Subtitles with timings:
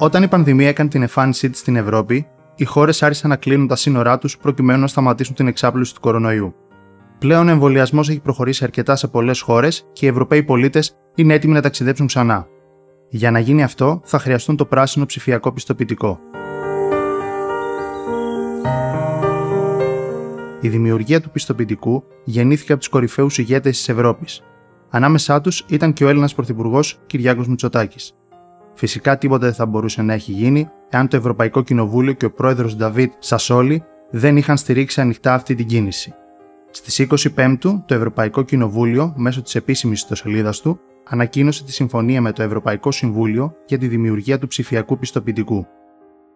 [0.00, 3.76] Όταν η πανδημία έκανε την εμφάνισή της στην Ευρώπη, οι χώρες άρχισαν να κλείνουν τα
[3.76, 6.54] σύνορά τους προκειμένου να σταματήσουν την εξάπλωση του κορονοϊού.
[7.18, 11.52] Πλέον ο εμβολιασμός έχει προχωρήσει αρκετά σε πολλές χώρες και οι Ευρωπαίοι πολίτες είναι έτοιμοι
[11.52, 12.46] να ταξιδέψουν ξανά.
[13.08, 16.20] Για να γίνει αυτό, θα χρειαστούν το πράσινο ψηφιακό πιστοποιητικό.
[20.60, 24.42] Η δημιουργία του πιστοποιητικού γεννήθηκε από τους κορυφαίους ηγέτες της Ευρώπης.
[24.90, 28.12] Ανάμεσά τους ήταν και ο Έλληνας Πρωθυπουργός Κυριάκος Μητσοτάκης.
[28.78, 32.76] Φυσικά τίποτα δεν θα μπορούσε να έχει γίνει εάν το Ευρωπαϊκό Κοινοβούλιο και ο πρόεδρος
[32.76, 36.14] Νταβίτ Σασόλη δεν είχαν στηρίξει ανοιχτά αυτή την κίνηση.
[36.70, 42.42] Στις 25 το Ευρωπαϊκό Κοινοβούλιο, μέσω της επίσημης ιστοσελίδας του, ανακοίνωσε τη συμφωνία με το
[42.42, 45.66] Ευρωπαϊκό Συμβούλιο για τη δημιουργία του ψηφιακού πιστοποιητικού.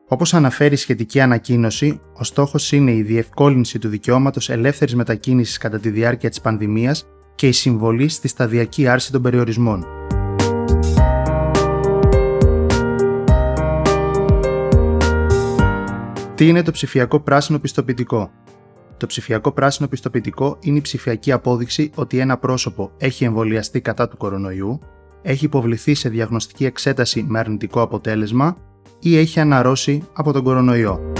[0.09, 5.78] Όπως αναφέρει η σχετική ανακοίνωση, ο στόχος είναι η διευκόλυνση του δικαιώματος ελεύθερης μετακίνησης κατά
[5.78, 9.86] τη διάρκεια της πανδημίας και η συμβολή στη σταδιακή άρση των περιορισμών.
[16.42, 18.30] Τι είναι το ψηφιακό πράσινο πιστοποιητικό;
[18.96, 24.16] Το ψηφιακό πράσινο πιστοποιητικό είναι η ψηφιακή απόδειξη ότι ένα πρόσωπο έχει εμβολιαστεί κατά του
[24.16, 24.78] κορονοϊού,
[25.22, 28.56] έχει υποβληθεί σε διαγνωστική εξέταση με αρνητικό αποτέλεσμα
[28.98, 31.12] ή έχει αναρρώσει από τον κορονοϊό.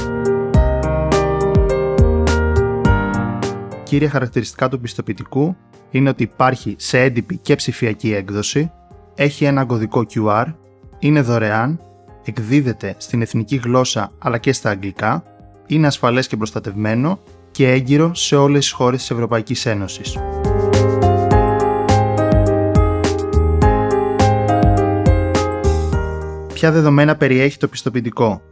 [3.83, 5.57] Κύρια χαρακτηριστικά του πιστοποιητικού
[5.91, 8.71] είναι ότι υπάρχει σε έντυπη και ψηφιακή έκδοση,
[9.15, 10.47] έχει ένα κωδικό QR,
[10.99, 11.81] είναι δωρεάν,
[12.25, 15.25] εκδίδεται στην εθνική γλώσσα αλλά και στα αγγλικά,
[15.67, 17.19] είναι ασφαλές και προστατευμένο
[17.51, 20.17] και έγκυρο σε όλες τις χώρες της Ευρωπαϊκής Ένωσης.
[26.55, 28.43] Ποια δεδομένα περιέχει το πιστοποιητικό;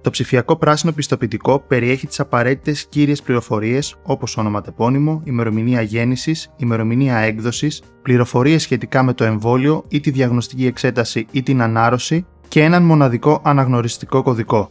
[0.00, 7.82] Το ψηφιακό πράσινο πιστοποιητικό περιέχει τις απαραίτητες κύριες πληροφορίες όπως ονοματεπώνυμο, ημερομηνία γέννησης, ημερομηνία έκδοσης,
[8.02, 13.40] πληροφορίες σχετικά με το εμβόλιο ή τη διαγνωστική εξέταση ή την ανάρρωση και έναν μοναδικό
[13.44, 14.70] αναγνωριστικό κωδικό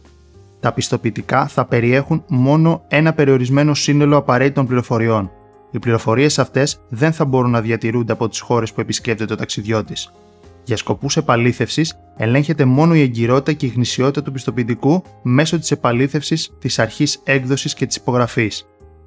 [0.66, 5.30] τα πιστοποιητικά θα περιέχουν μόνο ένα περιορισμένο σύνολο απαραίτητων πληροφοριών.
[5.70, 10.12] Οι πληροφορίες αυτές δεν θα μπορούν να διατηρούνται από τις χώρες που επισκέπτεται ο ταξιδιώτης.
[10.64, 16.52] Για σκοπούς επαλήθευσης, ελέγχεται μόνο η εγκυρότητα και η γνησιότητα του πιστοποιητικού μέσω της επαλήθευσης
[16.58, 18.66] της αρχής έκδοσης και της υπογραφής.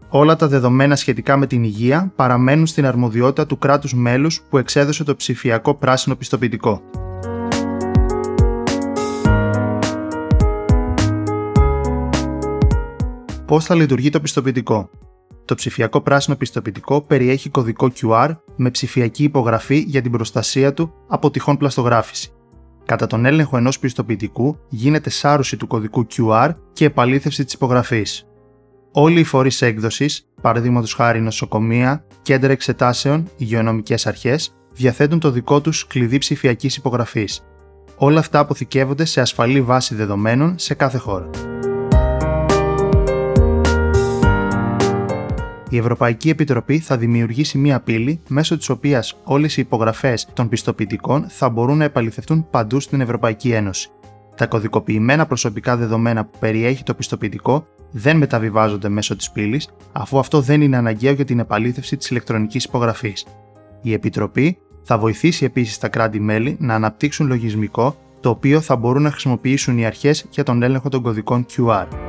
[0.10, 5.04] Όλα τα δεδομένα σχετικά με την υγεία παραμένουν στην αρμοδιότητα του κράτους μέλους που εξέδωσε
[5.04, 6.82] το ψηφιακό πράσινο πιστοποιητικό.
[13.50, 14.90] Πώς θα λειτουργεί το πιστοποιητικό.
[15.46, 21.32] Το ψηφιακό πράσινο πιστοποιητικό περιέχει κωδικό QR με ψηφιακή υπογραφή για την προστασία του από
[21.32, 22.32] τυχόν πλαστογράφηση.
[22.86, 28.28] Κατά τον έλεγχο ενός πιστοποιητικού γίνεται σάρωση του κωδικού QR και επαλήθευση της υπογραφής.
[28.92, 35.88] Όλοι οι φορείς έκδοσης, παραδείγματος χάρη νοσοκομεία, κέντρα εξετάσεων, υγειονομικές αρχές, διαθέτουν το δικό τους
[35.88, 37.44] κλειδί ψηφιακής υπογραφής.
[37.98, 41.30] Όλα αυτά αποθηκεύονται σε ασφαλή βάση δεδομένων σε κάθε χώρα.
[45.70, 51.26] Η Ευρωπαϊκή Επιτροπή θα δημιουργήσει μία πύλη μέσω της οποίας όλες οι υπογραφές των πιστοποιητικών
[51.30, 53.90] θα μπορούν να επαληθευτούν παντού στην Ευρωπαϊκή Ένωση.
[54.36, 60.42] Τα κωδικοποιημένα προσωπικά δεδομένα που περιέχει το πιστοποιητικό δεν μεταβιβάζονται μέσω της πύλης, αφού αυτό
[60.42, 63.26] δεν είναι αναγκαίο για την επαλήθευση της ηλεκτρονικής υπογραφής.
[63.82, 69.12] Η Επιτροπή θα βοηθήσει επίσης τα κράτη-μέλη να αναπτύξουν λογισμικό το οποίο θα μπορούν να
[69.12, 72.09] χρησιμοποιήσουν οι αρχές για τον έλεγχο των κωδικών QR.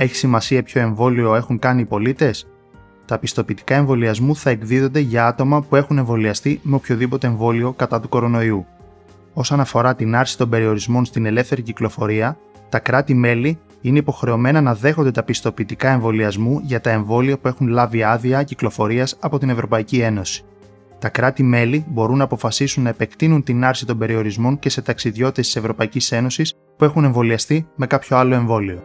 [0.00, 2.46] Έχει σημασία ποιο εμβόλιο έχουν κάνει οι πολίτες;
[3.04, 8.08] Τα πιστοποιητικά εμβολιασμού θα εκδίδονται για άτομα που έχουν εμβολιαστεί με οποιοδήποτε εμβόλιο κατά του
[8.08, 8.66] κορονοϊού.
[9.32, 12.38] Όσον αφορά την άρση των περιορισμών στην ελεύθερη κυκλοφορία,
[12.68, 18.02] τα κράτη-μέλη είναι υποχρεωμένα να δέχονται τα πιστοποιητικά εμβολιασμού για τα εμβόλια που έχουν λάβει
[18.02, 20.44] άδεια κυκλοφορίας από την Ευρωπαϊκή Ένωση.
[20.98, 25.56] Τα κράτη-μέλη μπορούν να αποφασίσουν να επεκτείνουν την άρση των περιορισμών και σε ταξιδιώτες της
[25.56, 28.82] Ευρωπαϊκής Ένωσης που έχουν εμβολιαστεί με κάποιο άλλο εμβόλιο.